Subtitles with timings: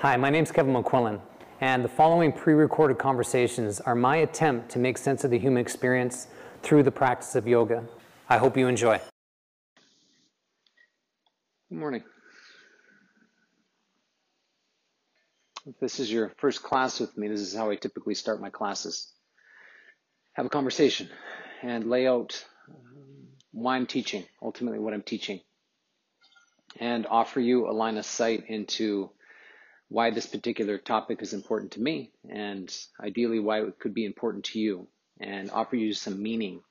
[0.00, 1.20] Hi, my name is Kevin McQuillan,
[1.60, 5.60] and the following pre recorded conversations are my attempt to make sense of the human
[5.60, 6.26] experience
[6.62, 7.84] through the practice of yoga.
[8.26, 8.98] I hope you enjoy.
[11.68, 12.02] Good morning.
[15.66, 18.48] If this is your first class with me, this is how I typically start my
[18.48, 19.12] classes.
[20.32, 21.10] Have a conversation
[21.62, 25.40] and lay out um, why I'm teaching, ultimately what I'm teaching,
[26.78, 29.10] and offer you a line of sight into
[29.90, 34.44] why this particular topic is important to me and ideally why it could be important
[34.44, 34.86] to you
[35.20, 36.62] and offer you some meaning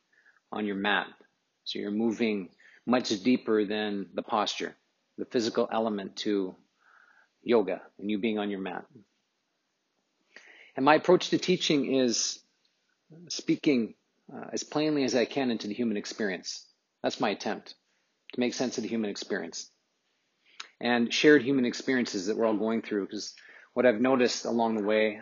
[0.54, 1.08] on your mat.
[1.66, 2.50] So you're moving
[2.86, 4.73] much deeper than the posture,
[5.18, 6.55] the physical element to
[7.44, 8.86] yoga and you being on your mat.
[10.78, 12.40] And my approach to teaching is
[13.28, 13.95] speaking
[14.34, 16.66] uh, as plainly as I can into the human experience.
[17.04, 17.76] That's my attempt
[18.34, 19.70] to make sense of the human experience
[20.82, 23.06] and shared human experiences that we're all going through.
[23.06, 23.34] Because
[23.74, 25.22] what I've noticed along the way,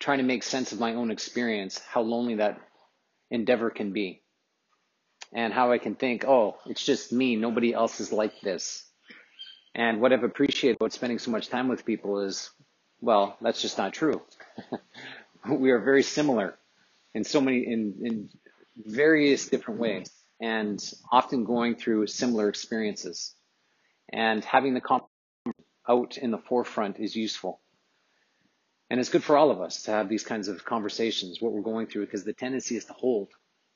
[0.00, 2.60] trying to make sense of my own experience, how lonely that
[3.30, 4.22] endeavor can be.
[5.32, 8.84] And how I can think, oh, it's just me, nobody else is like this.
[9.76, 12.50] And what I've appreciated about spending so much time with people is,
[13.00, 14.22] well, that's just not true.
[15.48, 16.58] we are very similar
[17.14, 18.28] in so many, in, in
[18.84, 23.36] various different ways and often going through similar experiences
[24.10, 25.06] and having the comp
[25.88, 27.60] out in the forefront is useful.
[28.90, 31.62] And it's good for all of us to have these kinds of conversations, what we're
[31.62, 33.28] going through, because the tendency is to hold,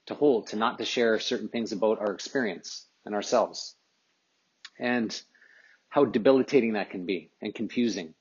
[0.06, 3.76] to hold, to not to share certain things about our experience and ourselves.
[4.78, 5.22] And
[5.94, 8.14] how debilitating that can be and confusing.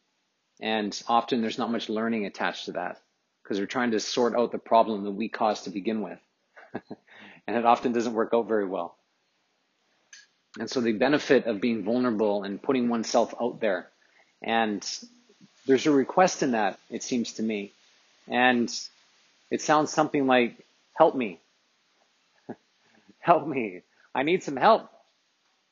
[0.62, 3.02] And often there's not much learning attached to that
[3.42, 6.20] because we're trying to sort out the problem that we caused to begin with.
[7.48, 8.96] and it often doesn't work out very well.
[10.60, 13.90] And so the benefit of being vulnerable and putting oneself out there,
[14.42, 14.86] and
[15.66, 17.72] there's a request in that, it seems to me.
[18.28, 18.70] And
[19.50, 20.58] it sounds something like,
[20.96, 21.40] help me.
[23.20, 23.82] help me.
[24.14, 24.90] I need some help.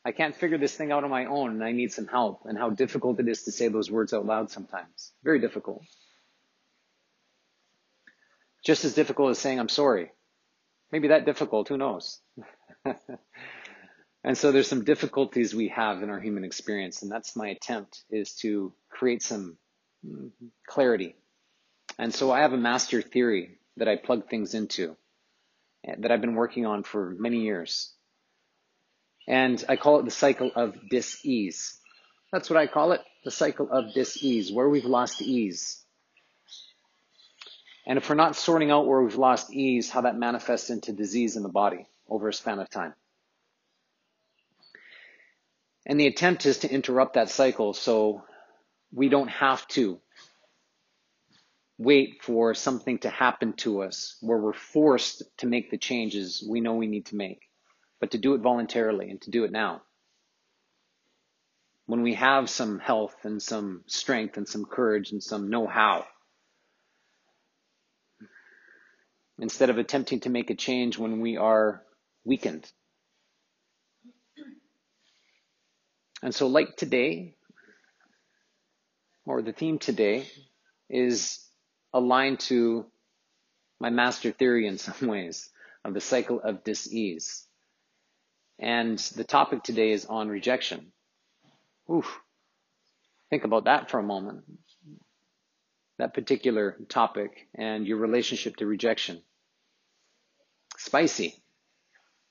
[0.04, 2.42] I can't figure this thing out on my own and I need some help.
[2.46, 5.12] And how difficult it is to say those words out loud sometimes.
[5.24, 5.84] Very difficult.
[8.66, 10.12] Just as difficult as saying, I'm sorry.
[10.92, 12.20] Maybe that difficult, who knows?
[14.24, 18.04] And so there's some difficulties we have in our human experience, and that's my attempt
[18.12, 19.58] is to create some
[20.68, 21.16] clarity.
[21.98, 24.96] And so I have a master theory that I plug things into
[25.86, 27.92] eh, that I've been working on for many years.
[29.28, 31.78] And I call it the cycle of dis-ease.
[32.32, 35.84] That's what I call it, the cycle of dis-ease, where we've lost ease.
[37.86, 41.36] And if we're not sorting out where we've lost ease, how that manifests into disease
[41.36, 42.94] in the body over a span of time.
[45.86, 48.24] And the attempt is to interrupt that cycle so
[48.94, 50.00] we don't have to
[51.78, 56.62] wait for something to happen to us where we're forced to make the changes we
[56.62, 57.40] know we need to make,
[58.00, 59.82] but to do it voluntarily and to do it now.
[61.88, 66.06] When we have some health and some strength and some courage and some know how,
[69.40, 71.82] instead of attempting to make a change when we are
[72.24, 72.72] weakened
[76.22, 77.36] And so, like today,
[79.26, 80.28] or the theme today,
[80.90, 81.40] is
[81.94, 82.86] aligned to
[83.80, 85.50] my master theory in some ways
[85.84, 87.46] of the cycle of dis-ease.
[88.60, 90.92] And the topic today is on rejection.
[91.92, 92.20] Oof.
[93.32, 94.44] Think about that for a moment.
[95.98, 99.22] That particular topic and your relationship to rejection.
[100.78, 101.36] Spicy.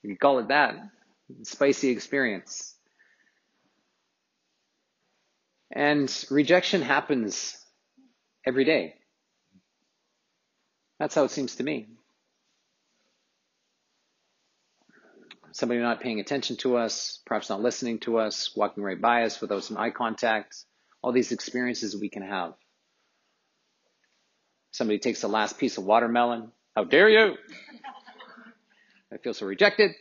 [0.03, 0.77] You can call it that.
[1.43, 2.77] Spicy experience.
[5.73, 7.57] And rejection happens
[8.45, 8.95] every day.
[10.99, 11.89] That's how it seems to me.
[15.53, 19.41] Somebody not paying attention to us, perhaps not listening to us, walking right by us
[19.41, 20.65] without some eye contact,
[21.03, 22.55] all these experiences we can have.
[24.73, 26.53] Somebody takes the last piece of watermelon.
[26.77, 27.37] How dare you?
[29.13, 29.93] I feel so rejected.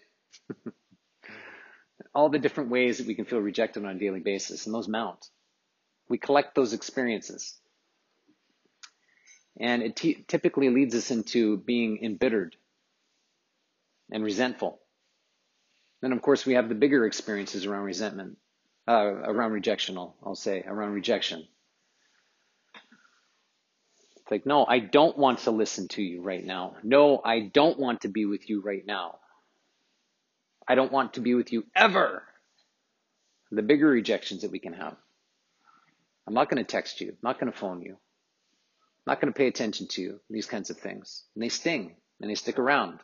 [2.13, 4.87] all the different ways that we can feel rejected on a daily basis, and those
[4.87, 5.25] mount.
[6.09, 7.55] We collect those experiences.
[9.59, 12.55] And it t- typically leads us into being embittered
[14.11, 14.79] and resentful.
[16.01, 18.37] Then, of course, we have the bigger experiences around resentment,
[18.87, 21.45] uh, around rejection, I'll, I'll say, around rejection.
[24.15, 26.75] It's like, no, I don't want to listen to you right now.
[26.83, 29.19] No, I don't want to be with you right now.
[30.67, 32.23] I don't want to be with you ever.
[33.51, 34.95] The bigger rejections that we can have
[36.29, 37.09] I'm not going to text you.
[37.09, 37.93] I'm not going to phone you.
[37.93, 40.19] I'm not going to pay attention to you.
[40.29, 41.23] These kinds of things.
[41.33, 42.99] And they sting and they stick around.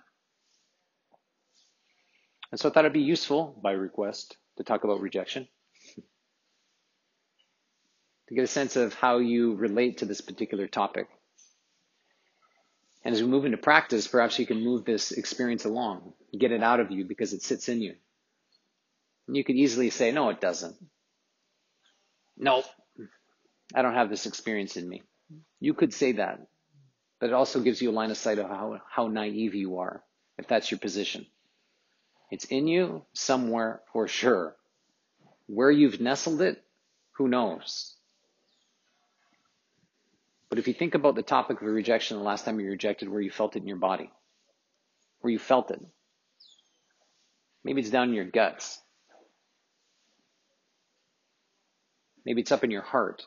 [2.52, 5.48] And so I thought it'd be useful by request to talk about rejection.
[8.28, 11.08] to get a sense of how you relate to this particular topic.
[13.04, 16.62] And as we move into practice, perhaps you can move this experience along, get it
[16.62, 17.96] out of you because it sits in you.
[19.26, 20.76] And you could easily say, no, it doesn't.
[22.38, 22.64] No,
[23.74, 25.04] I don't have this experience in me.
[25.60, 26.40] You could say that,
[27.20, 30.04] but it also gives you a line of sight of how, how naive you are,
[30.38, 31.26] if that's your position.
[32.32, 34.56] It's in you somewhere for sure.
[35.48, 36.62] Where you've nestled it,
[37.14, 37.96] who knows?
[40.50, 43.22] But if you think about the topic of rejection, the last time you rejected, where
[43.22, 44.12] you felt it in your body,
[45.22, 45.82] where you felt it,
[47.64, 48.80] maybe it's down in your guts.
[52.26, 53.26] Maybe it's up in your heart.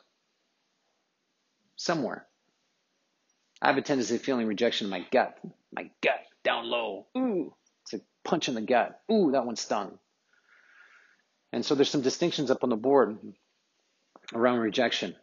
[1.79, 2.27] Somewhere.
[3.61, 5.37] I have a tendency of feeling rejection in my gut.
[5.71, 7.07] My gut, down low.
[7.17, 8.99] Ooh, it's a punch in the gut.
[9.09, 9.97] Ooh, that one stung.
[11.53, 13.17] And so there's some distinctions up on the board
[14.33, 15.15] around rejection.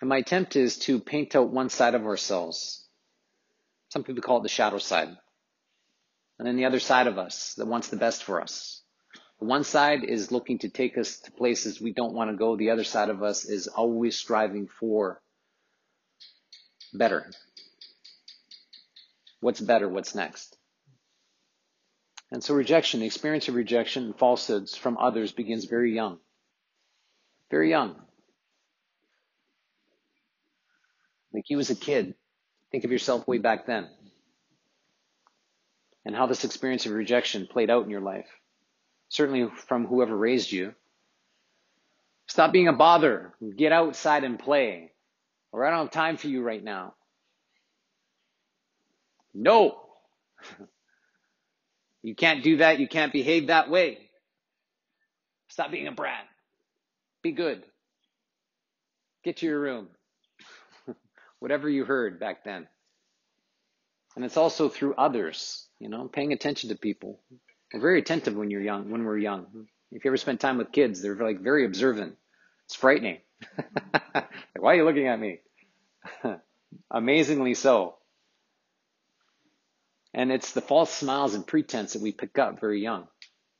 [0.00, 2.84] And my attempt is to paint out one side of ourselves.
[3.90, 5.16] Some people call it the shadow side.
[6.40, 8.82] And then the other side of us that wants the best for us.
[9.38, 12.56] One side is looking to take us to places we don't want to go.
[12.56, 15.20] The other side of us is always striving for
[16.94, 17.30] better.
[19.40, 19.88] What's better?
[19.88, 20.56] What's next?
[22.32, 26.18] And so rejection, the experience of rejection and falsehoods from others begins very young.
[27.50, 27.94] Very young.
[31.32, 32.14] Like you as a kid,
[32.72, 33.88] think of yourself way back then
[36.06, 38.28] and how this experience of rejection played out in your life.
[39.08, 40.74] Certainly from whoever raised you.
[42.28, 43.34] Stop being a bother.
[43.56, 44.92] Get outside and play.
[45.52, 46.94] Or I don't have time for you right now.
[49.32, 49.80] No.
[52.02, 52.80] you can't do that.
[52.80, 53.98] You can't behave that way.
[55.48, 56.24] Stop being a brat.
[57.22, 57.62] Be good.
[59.24, 59.88] Get to your room
[61.40, 62.66] whatever you heard back then.
[64.16, 67.20] And it's also through others, you know, paying attention to people.
[67.76, 69.66] We're very attentive when you're young, when we're young.
[69.92, 72.16] If you ever spend time with kids, they're like very observant.
[72.64, 73.18] It's frightening.
[73.54, 74.24] like,
[74.58, 75.40] why are you looking at me?
[76.90, 77.96] Amazingly so.
[80.14, 83.08] And it's the false smiles and pretense that we pick up very young,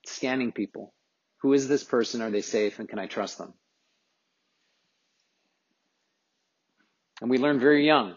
[0.06, 0.94] scanning people.
[1.42, 2.22] Who is this person?
[2.22, 2.78] Are they safe?
[2.78, 3.52] And can I trust them?
[7.20, 8.14] And we learn very young.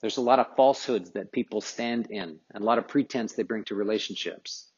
[0.00, 3.44] There's a lot of falsehoods that people stand in and a lot of pretense they
[3.44, 4.72] bring to relationships.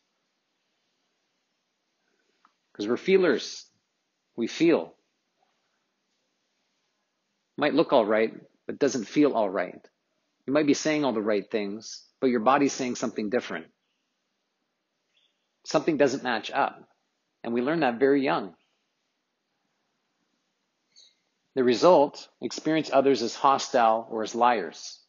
[2.76, 3.64] Because we're feelers.
[4.37, 4.94] We feel.
[7.56, 8.34] Might look all right,
[8.67, 9.81] but doesn't feel all right.
[10.46, 13.67] You might be saying all the right things, but your body's saying something different.
[15.64, 16.87] Something doesn't match up.
[17.43, 18.55] And we learn that very young.
[21.55, 25.00] The result, experience others as hostile or as liars.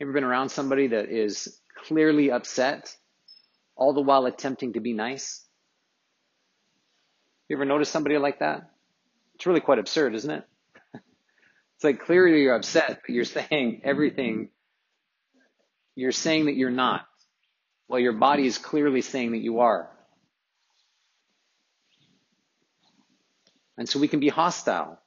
[0.00, 2.96] You ever been around somebody that is clearly upset,
[3.76, 5.44] all the while attempting to be nice?
[7.48, 8.70] You ever notice somebody like that?
[9.34, 10.44] It's really quite absurd, isn't it?
[10.94, 14.50] it's like clearly you're upset, but you're saying everything.
[15.94, 17.02] You're saying that you're not.
[17.88, 19.90] Well, your body is clearly saying that you are.
[23.76, 24.98] And so we can be hostile.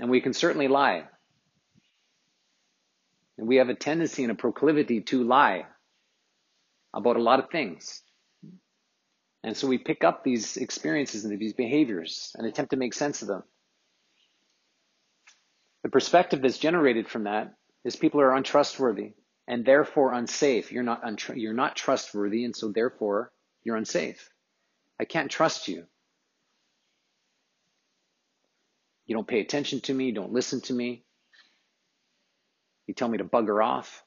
[0.00, 1.04] And we can certainly lie.
[3.38, 5.66] And we have a tendency and a proclivity to lie
[6.94, 8.02] about a lot of things.
[9.42, 13.22] And so we pick up these experiences and these behaviors and attempt to make sense
[13.22, 13.44] of them.
[15.84, 19.12] The perspective that's generated from that is people are untrustworthy
[19.46, 20.72] and therefore unsafe.
[20.72, 23.30] You're not, untr- you're not trustworthy, and so therefore
[23.62, 24.28] you're unsafe.
[24.98, 25.84] I can't trust you.
[29.06, 31.05] You don't pay attention to me, you don't listen to me.
[32.86, 34.02] You tell me to bugger off.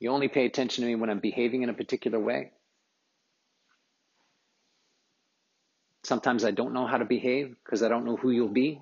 [0.00, 2.52] You only pay attention to me when I'm behaving in a particular way.
[6.04, 8.80] Sometimes I don't know how to behave because I don't know who you'll be,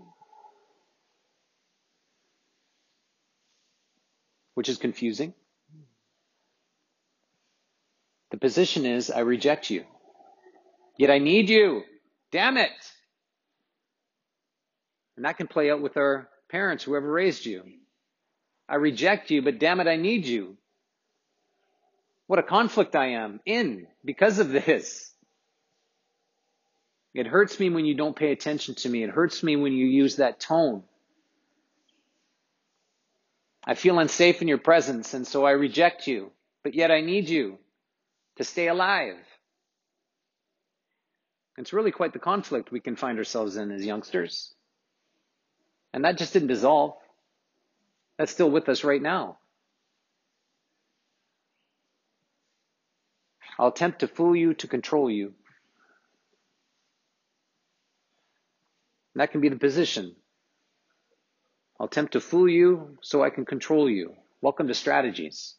[4.54, 5.35] which is confusing.
[8.32, 9.85] The position is, I reject you.
[10.99, 11.82] Yet I need you.
[12.32, 12.71] Damn it.
[15.16, 17.64] And that can play out with our parents, whoever raised you.
[18.69, 20.57] I reject you, but damn it, I need you.
[22.26, 25.12] What a conflict I am in because of this.
[27.14, 29.02] It hurts me when you don't pay attention to me.
[29.02, 30.83] It hurts me when you use that tone.
[33.64, 36.33] I feel unsafe in your presence, and so I reject you,
[36.64, 37.59] but yet I need you
[38.37, 39.19] to stay alive.
[41.59, 44.54] It's really quite the conflict we can find ourselves in as youngsters.
[45.92, 46.94] And that just didn't dissolve.
[48.18, 49.38] That's still with us right now.
[53.58, 55.34] I'll attempt to fool you to control you.
[59.14, 60.14] And that can be the position.
[61.78, 64.14] I'll attempt to fool you so I can control you.
[64.40, 65.54] Welcome to strategies.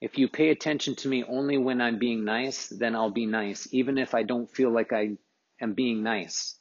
[0.00, 3.66] If you pay attention to me only when I'm being nice, then I'll be nice,
[3.72, 5.12] even if I don't feel like I
[5.60, 6.56] am being nice.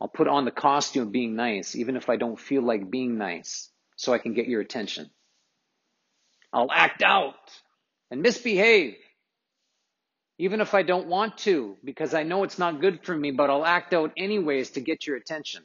[0.00, 3.16] I'll put on the costume of being nice, even if I don't feel like being
[3.16, 5.10] nice, so I can get your attention.
[6.52, 7.34] I'll act out
[8.10, 8.96] and misbehave,
[10.38, 13.48] even if I don't want to, because I know it's not good for me, but
[13.48, 15.62] I'll act out anyways to get your attention.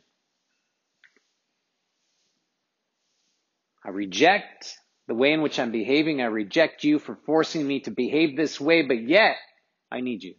[3.83, 4.77] I reject
[5.09, 6.21] the way in which I'm behaving.
[6.21, 9.37] I reject you for forcing me to behave this way, but yet
[9.91, 10.35] I need you.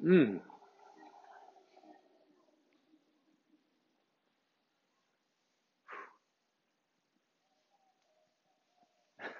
[0.00, 0.36] Hmm.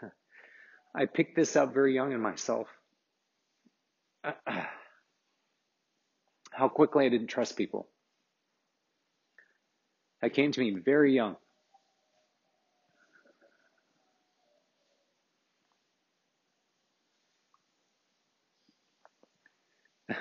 [0.94, 2.66] I picked this up very young in myself.
[6.50, 7.86] How quickly I didn't trust people.
[10.20, 11.36] That came to me very young.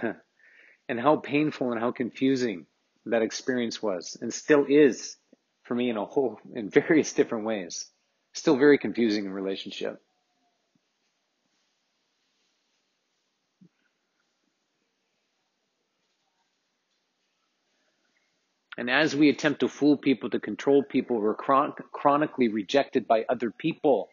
[0.90, 2.66] and how painful and how confusing
[3.06, 5.18] that experience was and still is
[5.64, 7.88] for me in a whole in various different ways.
[8.34, 10.02] Still very confusing in relationship.
[18.78, 23.26] And as we attempt to fool people to control people we're chron- chronically rejected by
[23.30, 24.10] other people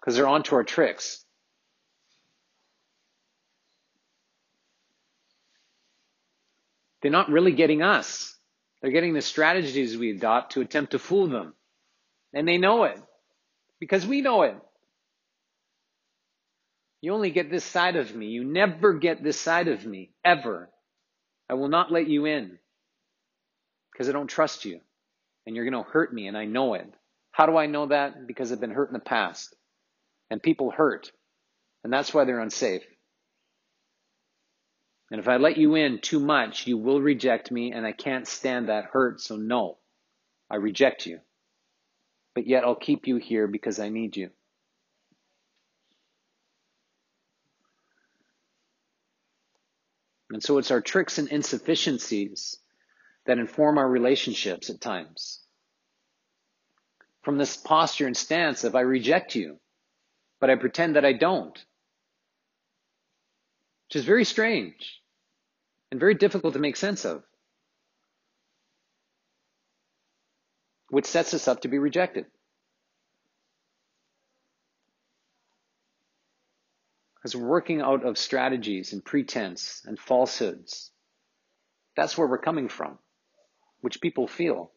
[0.00, 1.24] because they're onto our tricks
[7.02, 8.36] They're not really getting us.
[8.80, 11.54] They're getting the strategies we adopt to attempt to fool them.
[12.32, 12.98] And they know it
[13.78, 14.56] because we know it.
[17.00, 18.26] You only get this side of me.
[18.26, 20.70] You never get this side of me, ever.
[21.48, 22.58] I will not let you in
[23.92, 24.80] because I don't trust you
[25.46, 26.86] and you're going to hurt me and I know it.
[27.32, 28.26] How do I know that?
[28.26, 29.54] Because I've been hurt in the past
[30.30, 31.10] and people hurt
[31.82, 32.82] and that's why they're unsafe.
[35.10, 38.28] And if I let you in too much, you will reject me, and I can't
[38.28, 39.78] stand that hurt, so no,
[40.48, 41.18] I reject you.
[42.34, 44.30] But yet I'll keep you here because I need you.
[50.30, 52.56] And so it's our tricks and insufficiencies
[53.26, 55.40] that inform our relationships at times.
[57.22, 59.58] From this posture and stance of I reject you,
[60.38, 61.58] but I pretend that I don't.
[63.88, 64.99] Which is very strange
[65.90, 67.22] and very difficult to make sense of,
[70.88, 72.26] which sets us up to be rejected.
[77.16, 80.90] Because we're working out of strategies and pretense and falsehoods.
[81.96, 82.98] That's where we're coming from,
[83.82, 84.70] which people feel,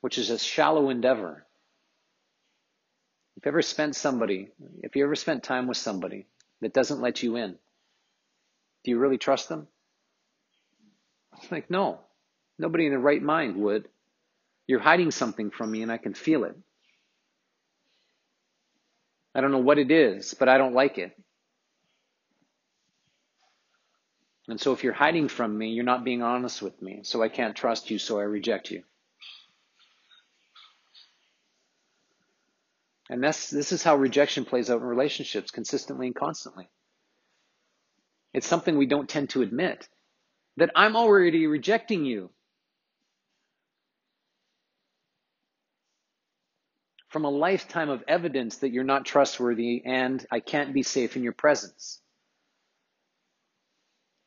[0.00, 1.46] which is a shallow endeavor.
[3.36, 4.48] If you ever spent somebody,
[4.82, 6.26] if you ever spent time with somebody
[6.60, 7.56] that doesn't let you in,
[8.82, 9.68] do you really trust them?
[11.36, 12.00] It's like, no,
[12.58, 13.88] nobody in their right mind would.
[14.66, 16.56] You're hiding something from me and I can feel it.
[19.34, 21.12] I don't know what it is, but I don't like it.
[24.48, 27.00] And so if you're hiding from me, you're not being honest with me.
[27.02, 28.82] So I can't trust you, so I reject you.
[33.10, 36.68] And that's, this is how rejection plays out in relationships consistently and constantly.
[38.34, 39.88] It's something we don't tend to admit
[40.58, 42.30] that I'm already rejecting you.
[47.08, 51.22] From a lifetime of evidence that you're not trustworthy and I can't be safe in
[51.22, 52.00] your presence.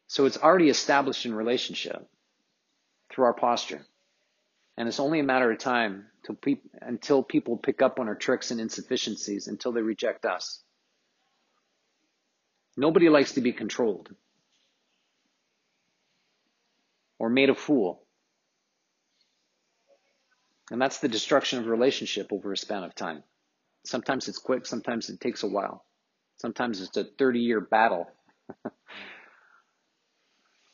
[0.08, 2.10] So it's already established in relationship
[3.12, 3.86] through our posture.
[4.78, 6.06] And it's only a matter of time
[6.82, 10.62] until people pick up on our tricks and insufficiencies until they reject us.
[12.78, 14.16] Nobody likes to be controlled.
[17.22, 18.02] Or made a fool.
[20.72, 23.22] And that's the destruction of relationship over a span of time.
[23.86, 25.86] Sometimes it's quick, sometimes it takes a while.
[26.38, 28.08] Sometimes it's a 30 year battle.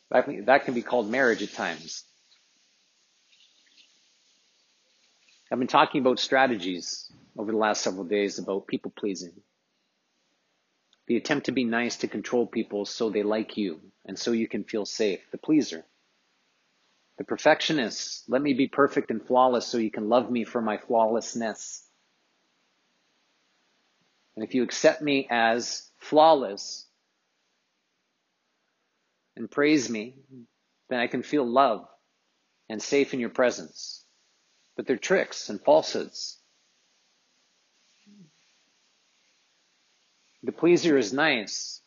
[0.09, 2.05] that, that can be called marriage at times.
[5.51, 9.33] I've been talking about strategies over the last several days about people pleasing.
[11.07, 14.47] The attempt to be nice to control people so they like you and so you
[14.47, 15.19] can feel safe.
[15.31, 15.83] The pleaser.
[17.17, 18.29] The perfectionist.
[18.29, 21.83] Let me be perfect and flawless so you can love me for my flawlessness.
[24.35, 26.85] And if you accept me as flawless
[29.35, 30.15] and praise me,
[30.89, 31.87] then I can feel love
[32.69, 34.03] and safe in your presence.
[34.75, 36.37] But they're tricks and falsehoods.
[40.43, 41.81] The pleaser is nice,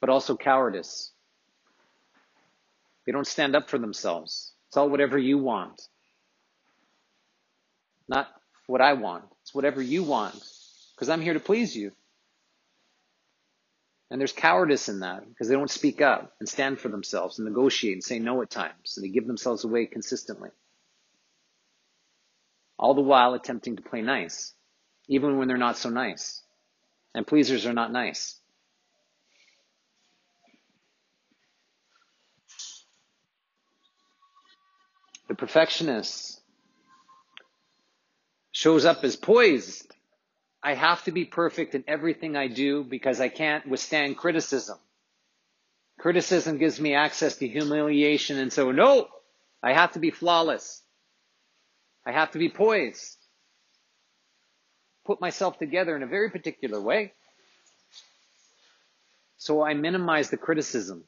[0.00, 1.10] but also cowardice.
[3.04, 4.52] They don't stand up for themselves.
[4.68, 5.80] It's all whatever you want.
[8.08, 8.28] Not
[8.66, 9.24] what I want.
[9.42, 10.34] It's whatever you want.
[10.94, 11.92] Because I'm here to please you.
[14.10, 17.46] And there's cowardice in that because they don't speak up and stand for themselves and
[17.46, 18.94] negotiate and say no at times.
[18.96, 20.50] And they give themselves away consistently.
[22.78, 24.54] All the while attempting to play nice,
[25.08, 26.42] even when they're not so nice.
[27.14, 28.38] And pleasers are not nice.
[35.38, 36.40] Perfectionist
[38.52, 39.94] shows up as poised.
[40.62, 44.78] I have to be perfect in everything I do because I can't withstand criticism.
[45.98, 49.08] Criticism gives me access to humiliation, and so no,
[49.62, 50.82] I have to be flawless.
[52.04, 53.18] I have to be poised
[55.08, 57.14] put myself together in a very particular way.
[59.38, 61.04] So I minimize the criticism.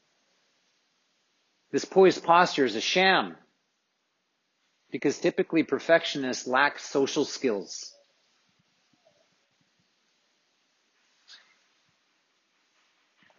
[1.71, 3.37] This poised posture is a sham
[4.91, 7.95] because typically perfectionists lack social skills.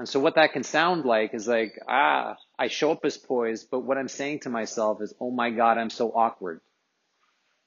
[0.01, 3.69] And so what that can sound like is like, ah, I show up as poised,
[3.69, 6.61] but what I'm saying to myself is, oh my God, I'm so awkward.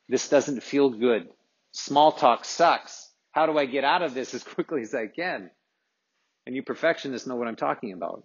[0.08, 1.28] This doesn't feel good.
[1.70, 3.08] Small talk sucks.
[3.30, 5.50] How do I get out of this as quickly as I can?
[6.44, 8.24] And you perfectionists know what I'm talking about.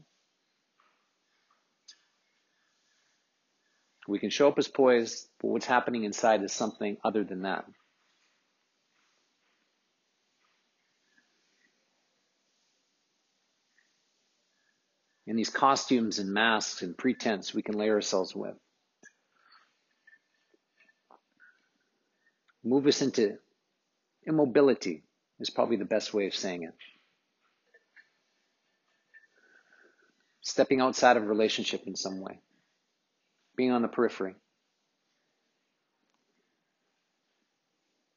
[4.09, 7.65] We can show up as poised, but what's happening inside is something other than that.
[15.27, 18.55] And these costumes and masks and pretense we can lay ourselves with.
[22.63, 23.37] move us into
[24.27, 25.03] immobility
[25.39, 26.73] is probably the best way of saying it.
[30.41, 32.39] Stepping outside of relationship in some way,
[33.59, 34.35] being on the periphery,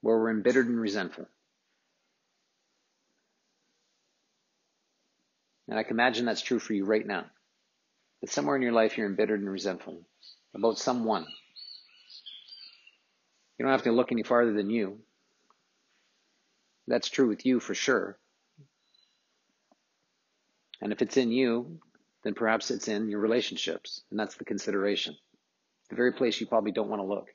[0.00, 1.26] where we're embittered and resentful.
[5.66, 7.24] And I can imagine that's true for you right now.
[8.20, 10.02] That somewhere in your life you're embittered and resentful
[10.54, 11.26] about someone
[13.58, 15.00] you don't have to look any farther than you.
[16.86, 18.16] That's true with you for sure.
[20.80, 21.80] And if it's in you,
[22.22, 24.02] then perhaps it's in your relationships.
[24.10, 25.16] And that's the consideration.
[25.92, 27.28] The very place you probably don't want to look.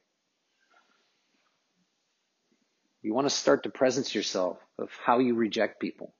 [3.04, 6.16] You want to start to presence yourself of how you reject people.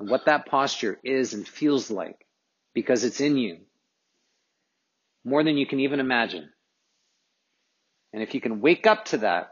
[0.00, 2.26] And what that posture is and feels like
[2.74, 3.58] because it's in you.
[5.22, 6.50] More than you can even imagine.
[8.12, 9.50] And if you can wake up to that,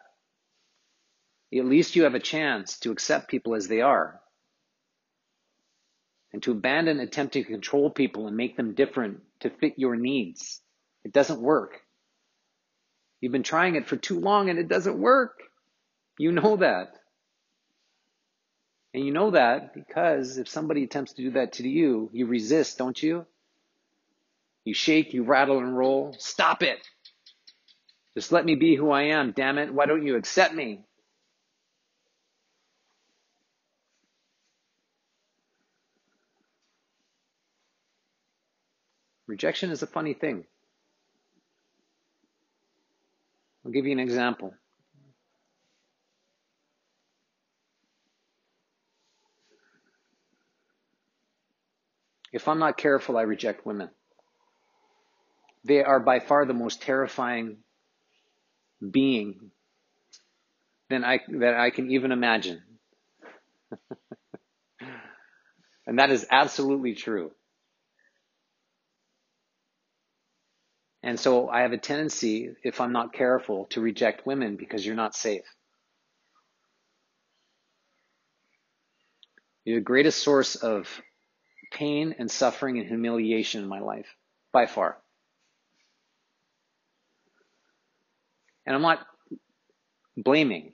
[1.57, 4.20] at least you have a chance to accept people as they are.
[6.37, 10.61] And to abandon attempting to control people and make them different to fit your needs.
[11.03, 11.81] It doesn't work.
[13.22, 15.40] You've been trying it for too long and it doesn't work.
[16.18, 16.88] You know that.
[18.92, 22.77] And you know that because if somebody attempts to do that to you, you resist,
[22.77, 23.25] don't you?
[24.62, 26.14] You shake, you rattle and roll.
[26.18, 26.87] Stop it.
[28.12, 29.72] Just let me be who I am, damn it.
[29.72, 30.85] Why don't you accept me?
[39.26, 40.44] Rejection is a funny thing.
[43.64, 44.54] I'll give you an example.
[52.32, 53.90] If I'm not careful, I reject women.
[55.64, 57.58] They are by far the most terrifying
[58.88, 59.50] being
[60.90, 62.62] than I, that I can even imagine.
[65.86, 67.32] and that is absolutely true.
[71.07, 74.97] And so I have a tendency, if I'm not careful, to reject women because you're
[74.97, 75.45] not safe.
[79.64, 80.88] You're the greatest source of
[81.71, 84.09] pain and suffering and humiliation in my life,
[84.53, 84.99] by far.
[88.66, 89.07] And I'm not
[90.16, 90.73] blaming.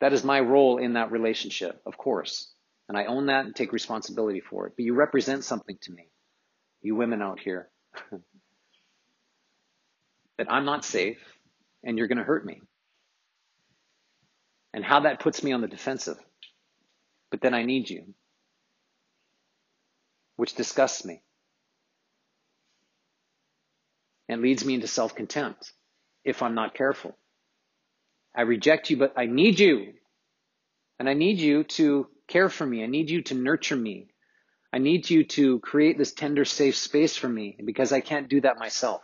[0.00, 2.50] That is my role in that relationship, of course.
[2.88, 4.72] And I own that and take responsibility for it.
[4.74, 6.08] But you represent something to me,
[6.80, 7.68] you women out here,
[10.38, 11.18] that I'm not safe
[11.84, 12.62] and you're going to hurt me.
[14.74, 16.18] And how that puts me on the defensive.
[17.30, 18.14] But then I need you,
[20.36, 21.22] which disgusts me
[24.28, 25.72] and leads me into self contempt
[26.24, 27.16] if I'm not careful.
[28.36, 29.94] I reject you, but I need you.
[30.98, 32.82] And I need you to care for me.
[32.84, 34.08] I need you to nurture me.
[34.72, 38.42] I need you to create this tender, safe space for me because I can't do
[38.42, 39.02] that myself.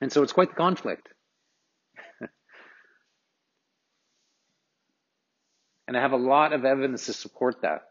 [0.00, 1.08] And so it's quite the conflict.
[5.88, 7.82] and I have a lot of evidence to support that.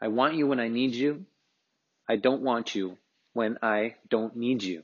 [0.00, 1.26] I want you when I need you.
[2.08, 2.96] I don't want you
[3.34, 4.82] when I don't need you.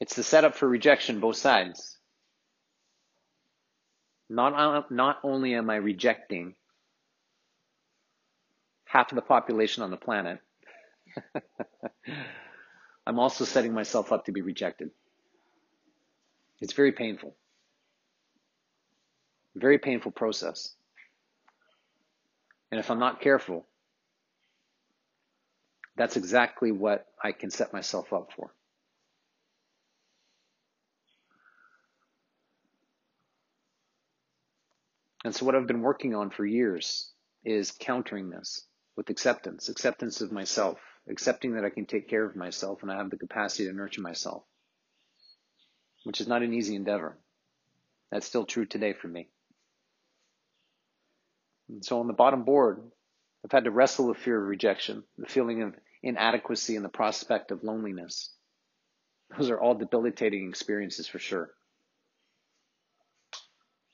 [0.00, 1.96] It's the setup for rejection, both sides.
[4.28, 6.54] Not, uh, not only am I rejecting
[8.86, 10.40] half of the population on the planet,
[13.06, 14.90] I'm also setting myself up to be rejected.
[16.60, 17.34] It's very painful.
[19.54, 20.74] Very painful process.
[22.70, 23.66] And if I'm not careful,
[25.96, 28.52] that's exactly what I can set myself up for.
[35.24, 37.10] And so what I've been working on for years
[37.44, 42.36] is countering this with acceptance, acceptance of myself, accepting that I can take care of
[42.36, 44.44] myself and I have the capacity to nurture myself,
[46.04, 47.16] which is not an easy endeavor.
[48.10, 49.28] That's still true today for me.
[51.68, 52.82] And so on the bottom board,
[53.44, 57.50] I've had to wrestle with fear of rejection, the feeling of inadequacy, and the prospect
[57.50, 58.30] of loneliness.
[59.36, 61.50] Those are all debilitating experiences for sure.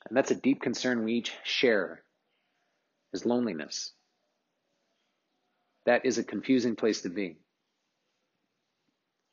[0.07, 2.03] And that's a deep concern we each share
[3.13, 3.93] is loneliness.
[5.85, 7.37] That is a confusing place to be.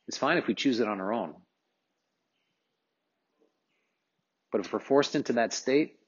[0.06, 1.34] It's fine if we choose it on our own.
[4.50, 5.98] But if we're forced into that state,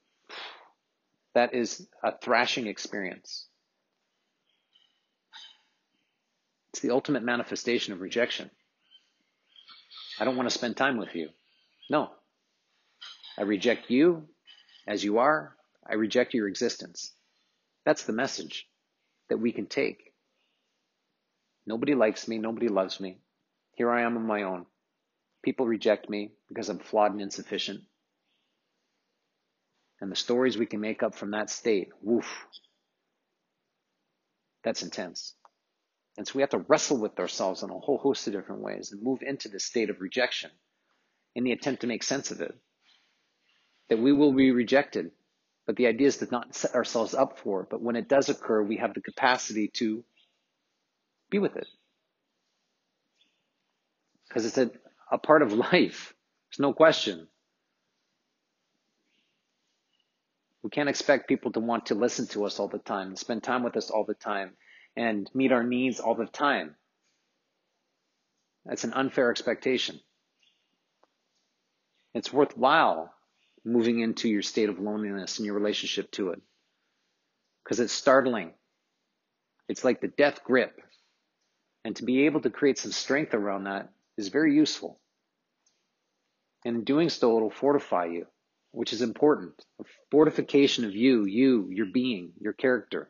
[1.35, 3.47] that is a thrashing experience.
[6.73, 8.49] It's the ultimate manifestation of rejection.
[10.19, 11.29] I don't want to spend time with you.
[11.89, 12.09] No.
[13.37, 14.27] I reject you
[14.87, 15.55] as you are,
[15.87, 17.13] I reject your existence.
[17.85, 18.67] That's the message
[19.29, 20.13] that we can take.
[21.65, 22.37] Nobody likes me.
[22.37, 23.19] Nobody loves me.
[23.75, 24.65] Here I am on my own.
[25.43, 27.81] People reject me because I'm flawed and insufficient.
[29.99, 32.45] And the stories we can make up from that state, woof,
[34.63, 35.35] that's intense.
[36.17, 38.91] And so we have to wrestle with ourselves in a whole host of different ways
[38.91, 40.51] and move into this state of rejection
[41.35, 42.53] in the attempt to make sense of it
[43.91, 45.11] that we will be rejected.
[45.67, 47.69] But the idea is to not set ourselves up for it.
[47.69, 50.05] But when it does occur, we have the capacity to
[51.29, 51.67] be with it.
[54.29, 54.71] Because it's a,
[55.11, 56.13] a part of life.
[56.49, 57.27] There's no question.
[60.63, 63.61] We can't expect people to want to listen to us all the time, spend time
[63.61, 64.51] with us all the time,
[64.95, 66.75] and meet our needs all the time.
[68.65, 69.99] That's an unfair expectation.
[72.13, 73.13] It's worthwhile
[73.63, 76.41] moving into your state of loneliness and your relationship to it.
[77.63, 78.53] Because it's startling.
[79.67, 80.81] It's like the death grip.
[81.83, 84.99] And to be able to create some strength around that is very useful.
[86.65, 88.27] And in doing so, it'll fortify you,
[88.71, 89.53] which is important.
[89.79, 93.09] A fortification of you, you, your being, your character,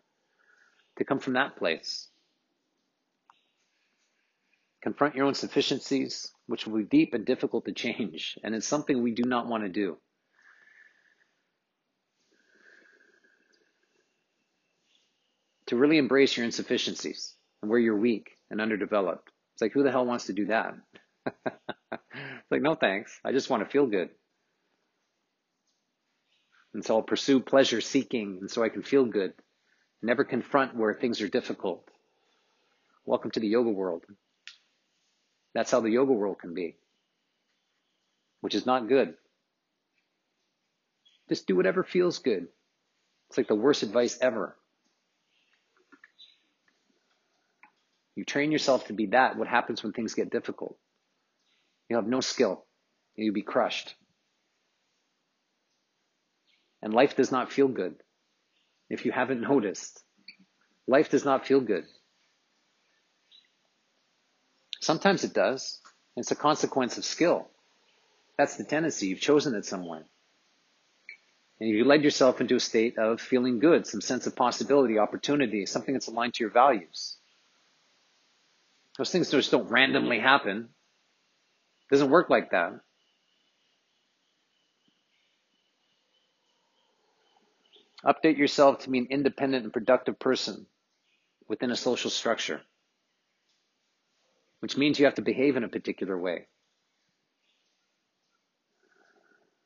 [0.98, 2.08] to come from that place.
[4.82, 8.38] Confront your own sufficiencies, which will be deep and difficult to change.
[8.44, 9.98] And it's something we do not want to do.
[15.72, 19.32] To really embrace your insufficiencies and where you're weak and underdeveloped.
[19.54, 20.74] It's like, who the hell wants to do that?
[21.26, 23.18] it's like, no thanks.
[23.24, 24.10] I just want to feel good.
[26.74, 29.32] And so I'll pursue pleasure seeking, and so I can feel good.
[30.02, 31.88] Never confront where things are difficult.
[33.06, 34.04] Welcome to the yoga world.
[35.54, 36.76] That's how the yoga world can be,
[38.42, 39.14] which is not good.
[41.30, 42.50] Just do whatever feels good.
[43.30, 44.58] It's like the worst advice ever.
[48.16, 49.38] You train yourself to be that.
[49.38, 50.78] What happens when things get difficult?
[51.90, 52.66] You have no skill.
[53.16, 53.96] You'll be crushed.
[56.82, 57.96] And life does not feel good.
[58.90, 60.02] If you haven't noticed,
[60.88, 61.86] life does not feel good.
[64.82, 65.80] Sometimes it does.
[66.18, 67.48] It's a consequence of skill.
[68.38, 69.08] That's the tendency.
[69.08, 70.04] You've chosen it somewhere.
[71.60, 75.68] And you led yourself into a state of feeling good, some sense of possibility, opportunity,
[75.68, 77.18] something that's aligned to your values.
[79.02, 80.70] Those things just don't randomly happen.
[81.90, 82.74] It doesn't work like that.
[88.06, 90.68] Update yourself to be an independent and productive person
[91.48, 92.62] within a social structure,
[94.60, 96.46] which means you have to behave in a particular way.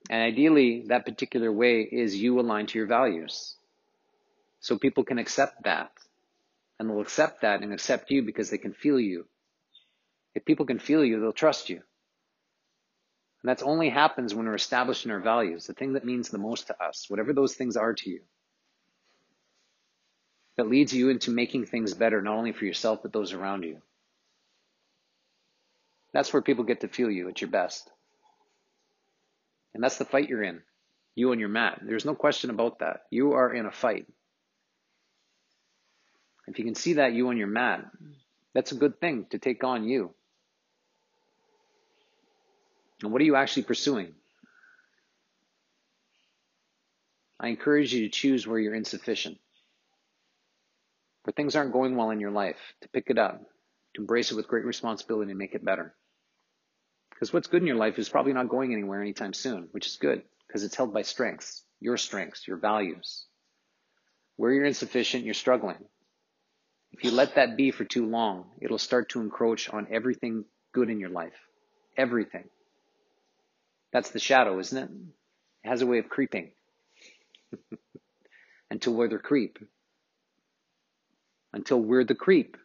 [0.10, 3.58] And ideally, that particular way is you aligned to your values.
[4.62, 5.92] So people can accept that.
[6.80, 9.26] And they'll accept that and accept you because they can feel you.
[10.34, 11.82] If people can feel you, they'll trust you.
[13.42, 16.38] And that only happens when we're established in our values, the thing that means the
[16.38, 18.22] most to us, whatever those things are to you.
[20.58, 23.82] That leads you into making things better, not only for yourself, but those around you.
[26.12, 27.90] That's where people get to feel you at your best.
[29.74, 30.62] And that's the fight you're in,
[31.14, 31.82] you and your mat.
[31.84, 33.02] There's no question about that.
[33.12, 34.08] You are in a fight.
[36.48, 37.86] If you can see that you and your mat,
[38.54, 40.14] that's a good thing to take on you.
[43.02, 44.14] And what are you actually pursuing?
[47.40, 49.38] I encourage you to choose where you're insufficient,
[51.24, 53.42] where things aren't going well in your life, to pick it up,
[53.96, 55.94] to embrace it with great responsibility and make it better.
[57.10, 59.98] Because what's good in your life is probably not going anywhere anytime soon, which is
[59.98, 63.26] good because it's held by strengths, your strengths, your values.
[64.38, 65.78] Where you're insufficient, you're struggling.
[66.98, 70.90] If you let that be for too long, it'll start to encroach on everything good
[70.90, 71.36] in your life.
[71.98, 72.46] Everything.
[73.92, 74.90] That's the shadow, isn't it?
[75.66, 76.52] It has a way of creeping
[78.72, 79.60] until we're the creep.
[81.52, 82.56] Until we're the creep,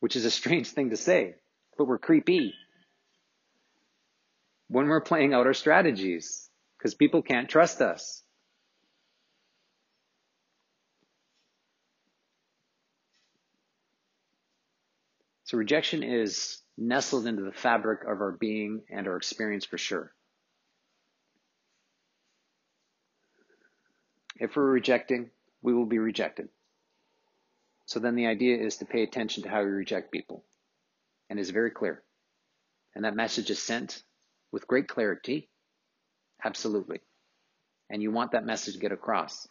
[0.00, 1.34] which is a strange thing to say,
[1.76, 2.54] but we're creepy
[4.68, 8.23] when we're playing out our strategies because people can't trust us.
[15.54, 20.12] So rejection is nestled into the fabric of our being and our experience for sure.
[24.40, 25.30] If we're rejecting,
[25.62, 26.48] we will be rejected.
[27.86, 30.44] So then the idea is to pay attention to how we reject people.
[31.30, 32.02] And it's very clear.
[32.96, 34.02] And that message is sent
[34.50, 35.48] with great clarity?
[36.44, 36.98] Absolutely.
[37.88, 39.46] And you want that message to get across.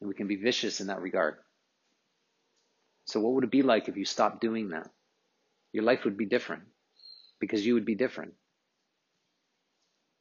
[0.00, 1.36] And we can be vicious in that regard.
[3.04, 4.90] So, what would it be like if you stopped doing that?
[5.72, 6.64] Your life would be different
[7.40, 8.34] because you would be different.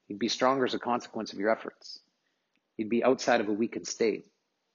[0.07, 1.99] You'd be stronger as a consequence of your efforts.
[2.77, 4.25] You'd be outside of a weakened state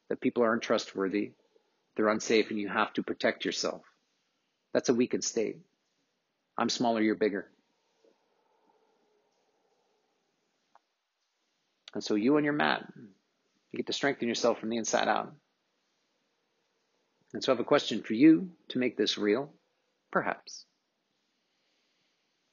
[0.08, 1.32] that people aren't trustworthy,
[1.96, 3.82] they're unsafe, and you have to protect yourself.
[4.72, 5.58] That's a weakened state.
[6.56, 7.48] I'm smaller, you're bigger.
[11.94, 15.34] And so you and your mat, you get to strengthen yourself from the inside out.
[17.32, 19.52] And so I have a question for you to make this real,
[20.10, 20.64] perhaps.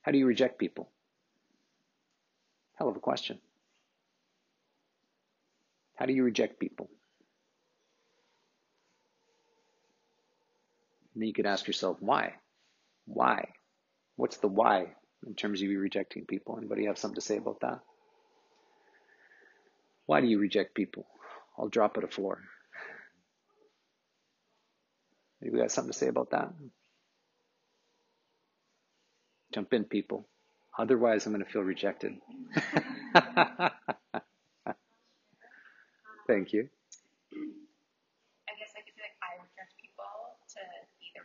[0.01, 0.89] How do you reject people?
[2.75, 3.39] Hell of a question.
[5.95, 6.89] How do you reject people?
[11.13, 12.33] And then you could ask yourself, why?
[13.05, 13.49] Why?
[14.15, 14.87] What's the why
[15.25, 16.57] in terms of you rejecting people?
[16.57, 17.79] Anybody have something to say about that?
[20.07, 21.05] Why do you reject people?
[21.57, 22.39] I'll drop it a floor.
[25.43, 26.53] Maybe we got something to say about that?
[29.53, 30.25] Jump in, people.
[30.79, 32.13] Otherwise, I'm going to feel rejected.
[36.27, 36.69] Thank you.
[38.47, 40.07] I guess I could say like I reject people
[40.47, 40.59] to
[40.97, 41.19] be the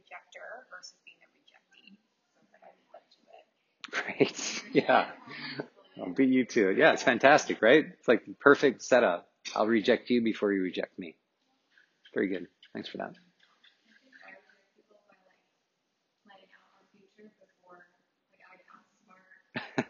[0.00, 2.00] rejecter versus being a rejectee.
[2.48, 4.62] So I Great.
[4.74, 5.06] Yeah.
[6.00, 6.78] I'll beat you to it.
[6.78, 7.84] Yeah, it's fantastic, right?
[7.86, 9.28] It's like the perfect setup.
[9.54, 11.14] I'll reject you before you reject me.
[12.14, 12.48] Very good.
[12.72, 13.12] Thanks for that.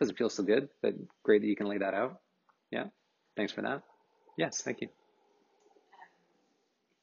[0.00, 2.20] Doesn't feel so good, but great that you can lay that out.
[2.72, 2.86] Yeah.
[3.36, 3.82] Thanks for that.
[4.38, 4.88] Yes, thank you.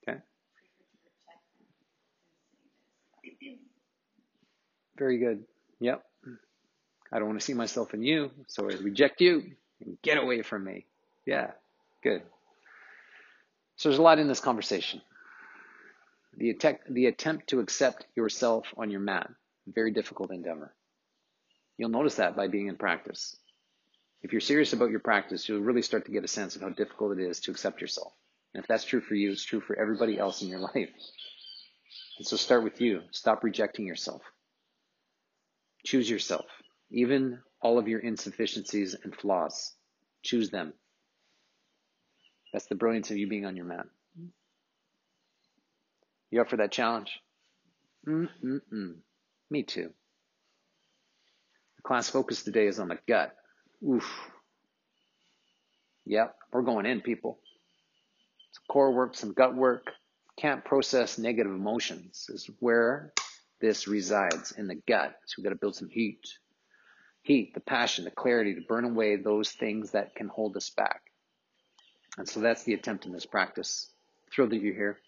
[0.02, 0.18] Okay.
[0.24, 3.60] prefer to reject them than say this.
[4.98, 5.44] Very good.
[5.80, 6.02] Yep.
[7.12, 9.42] I don't want to see myself in you, so I reject you
[9.80, 10.86] and get away from me.
[11.26, 11.52] Yeah,
[12.02, 12.22] good.
[13.76, 15.00] So there's a lot in this conversation.
[16.36, 16.56] The
[16.88, 19.30] the attempt to accept yourself on your mat,
[19.66, 20.74] very difficult endeavor.
[21.76, 23.36] You'll notice that by being in practice.
[24.22, 26.70] If you're serious about your practice, you'll really start to get a sense of how
[26.70, 28.12] difficult it is to accept yourself.
[28.54, 30.90] And if that's true for you, it's true for everybody else in your life.
[32.18, 33.02] And so start with you.
[33.10, 34.22] Stop rejecting yourself.
[35.84, 36.46] Choose yourself.
[36.90, 39.72] Even all of your insufficiencies and flaws.
[40.22, 40.72] Choose them.
[42.54, 43.86] That's the brilliance of you being on your mat.
[46.30, 47.20] You up for that challenge?
[48.06, 48.94] Mm-mm-mm.
[49.50, 49.90] Me too.
[51.76, 53.34] The class focus today is on the gut.
[53.84, 54.08] Oof.
[56.06, 57.40] Yep, we're going in, people.
[58.52, 59.90] Some core work, some gut work.
[60.38, 63.12] Can't process negative emotions is where
[63.60, 65.16] this resides in the gut.
[65.26, 66.20] So we've got to build some heat.
[67.22, 71.03] Heat, the passion, the clarity to burn away those things that can hold us back.
[72.16, 73.90] And so that's the attempt in this practice.
[74.32, 74.98] Thrilled that you're here.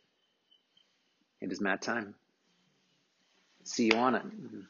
[1.41, 2.15] It is mat time.
[3.65, 4.25] See you on it.
[4.25, 4.61] Mm-hmm.